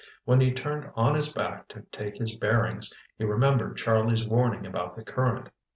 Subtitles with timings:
[0.25, 4.95] When he turned on his back to take his bearings, he remembered Charlie's warning about
[4.95, 5.49] the current.